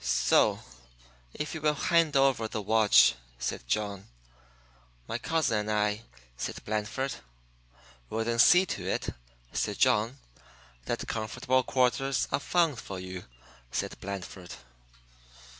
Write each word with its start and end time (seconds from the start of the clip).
"So 0.03 0.63
if 1.31 1.53
you 1.53 1.61
will 1.61 1.75
hand 1.75 2.17
over 2.17 2.47
the 2.47 2.59
watch" 2.59 3.13
said 3.47 3.67
John. 3.67 4.07
"My 5.07 5.19
cousin 5.19 5.59
and 5.59 5.71
I" 5.71 6.01
said 6.37 6.57
Blandford. 6.65 7.13
"Will 8.09 8.23
then 8.25 8.39
see 8.39 8.65
to 8.65 8.87
it" 8.89 9.09
said 9.53 9.77
John. 9.77 10.17
"That 10.85 11.07
comfortable 11.07 11.61
quarters 11.61 12.27
are 12.31 12.39
found 12.39 12.79
for 12.79 12.99
you," 12.99 13.25
said 13.71 13.95
Blandford. 14.01 14.55